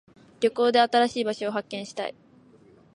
[0.39, 2.15] 旅行で新しい場所を発見したい。